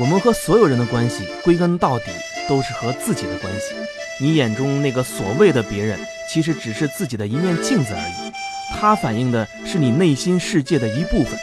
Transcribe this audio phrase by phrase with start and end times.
[0.00, 2.06] 我们和所有人的关系，归根到底
[2.48, 3.74] 都是和自己的关系。
[4.20, 8.32] 你眼中那个所谓的别人，其实只是自己的一面镜子而已，
[8.78, 11.38] 它反映的是你内心世界的一部分。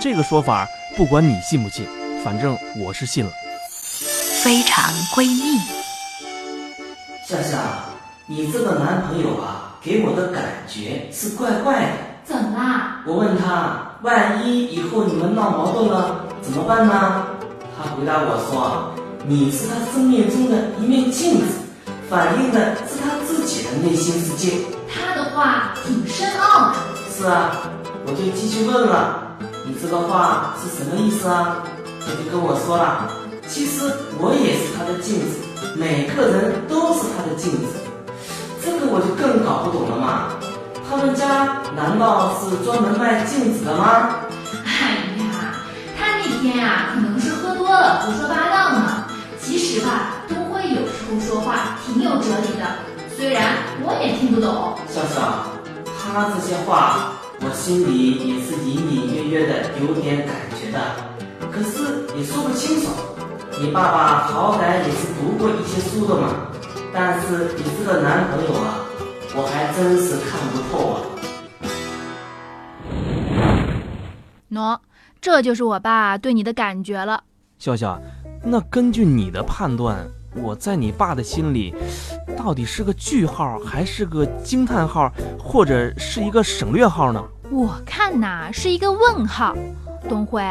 [0.00, 1.86] 这个说法，不管你信不信，
[2.24, 3.30] 反正我是信了。
[4.42, 4.84] 非常
[5.14, 5.58] 闺蜜，
[7.26, 7.58] 夏夏，
[8.26, 11.88] 你这个男朋友啊，给我的感觉是怪怪的。
[12.24, 13.02] 怎么啦？
[13.06, 17.26] 我问他，万一以后你们闹矛盾了怎么办呢？
[17.82, 18.92] 他回答我说，
[19.26, 21.46] 你是他生命中的一面镜子，
[22.10, 24.58] 反映的是他自己的内心世界。
[24.86, 26.74] 他的话挺深奥的。
[27.10, 27.56] 是啊，
[28.04, 29.34] 我就继续问了，
[29.66, 31.62] 你这个话是什么意思啊？
[32.04, 33.10] 他就跟我说了，
[33.48, 35.40] 其实我也是他的镜子，
[35.74, 37.80] 每个人都是他的镜子。
[38.62, 40.36] 这个我就更搞不懂了嘛。
[40.90, 44.16] 他们家难道是专门卖镜子的吗？
[44.66, 45.64] 哎呀，
[45.96, 47.09] 他那天啊、可能
[52.30, 52.64] 挺有哲理的，
[53.16, 54.76] 虽然我也听不懂。
[54.88, 55.44] 笑笑，
[55.98, 60.78] 他这些话我心里也是隐隐约约的有点感觉的，
[61.50, 62.88] 可是也说不清楚。
[63.60, 66.28] 你爸爸好歹也是读过一些书的嘛，
[66.94, 68.78] 但是你这个男朋友啊，
[69.34, 70.96] 我还真是看不透啊。
[74.50, 74.78] 喏、
[75.20, 77.22] 这就是我爸对你的感觉了。
[77.58, 78.00] 笑笑，
[78.42, 81.74] 那根据你的判断，我在你爸的心里，
[82.36, 87.22] 到底是个句号，还是个惊叹号，或者是一个省略号呢？
[87.50, 89.56] 我看呐是一个问号。
[90.08, 90.42] 东辉，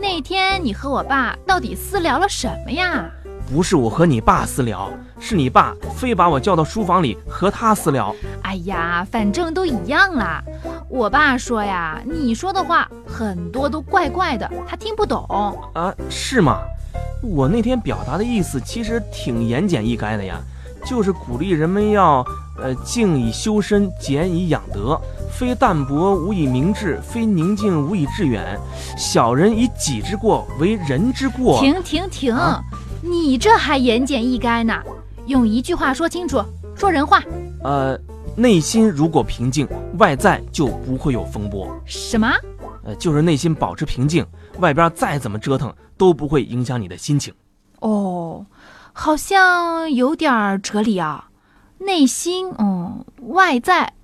[0.00, 3.04] 那天你和我爸到底私聊了什么呀？
[3.52, 8.14] 不是我和你爸私聊，是你爸非把我叫到书房里和他私聊。
[8.42, 10.42] 哎呀，反正都一样啦。
[10.88, 15.26] 我爸说呀，你说的话很多都怪怪的，他听不懂。
[15.74, 16.60] 啊，是吗？
[17.22, 20.40] 我那天表达的意思其实挺言简意赅的呀，
[20.84, 22.24] 就是鼓励人们要，
[22.60, 28.58] 呃，静以修身，俭以养德，非淡泊无以明志，非宁静无以致远。
[28.98, 31.60] 小人以己之过为人之过。
[31.60, 32.60] 停 停停，啊
[33.00, 34.74] 你这还言简意赅呢？
[35.26, 36.42] 用一句话说清楚，
[36.74, 37.22] 说人话。
[37.62, 37.96] 呃，
[38.34, 39.68] 内心如果平静，
[39.98, 41.68] 外在就不会有风波。
[41.84, 42.28] 什么？
[42.84, 44.26] 呃，就是内心保持平静，
[44.58, 47.32] 外边再怎么折腾都不会影响你的心情。
[47.80, 48.46] 哦，
[48.92, 51.28] 好像有点哲理啊。
[51.78, 53.94] 内心，嗯，外在，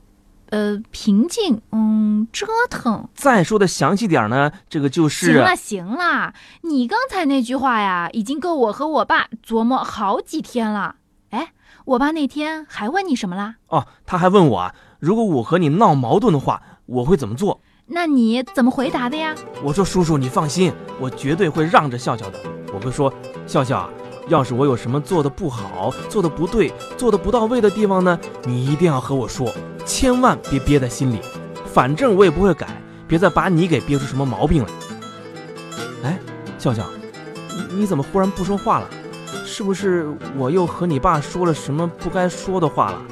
[0.51, 3.09] 呃，平静，嗯，折腾。
[3.15, 10.97] 再说的详细点呢，这个就是行了行了，你刚才那句话呀，已经够我和我爸琢磨好几天了。
[11.31, 11.53] 哎，
[11.85, 13.57] 我爸那天还问你什么啦？
[13.69, 17.61] 哦，他还问我啊，如果我和你闹矛盾的话，我会怎么做？
[17.91, 19.35] 那你怎么回答的呀？
[19.65, 22.39] 我说叔叔，你放心，我绝对会让着笑笑的。
[22.71, 23.11] 我会说，
[23.47, 23.91] 笑笑啊，
[24.29, 29.51] 要是我有什么做的不好、做的不对、做的不到位的地方呢，你一定要和我说，
[29.87, 31.19] 千万别憋在心里。
[31.65, 32.67] 反正我也不会改，
[33.07, 36.11] 别再把你给憋出什么毛病来。
[36.11, 36.19] 哎，
[36.59, 36.85] 笑笑，
[37.57, 38.91] 你你怎么忽然不说话了？
[39.47, 40.07] 是不是
[40.37, 43.03] 我又和你爸说了什么不该说的话了？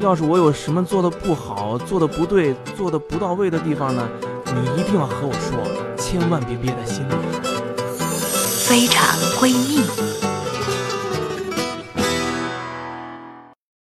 [0.00, 4.08] 要是我有什么做的不好、做的不对、做的不到位的地方呢，
[4.46, 5.58] 你一定要和我说，
[5.98, 7.12] 千万别憋在心里。
[8.66, 9.04] 非常
[9.38, 10.09] 闺蜜。